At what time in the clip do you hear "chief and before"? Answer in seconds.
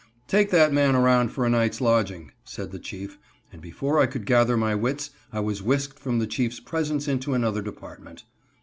2.79-3.99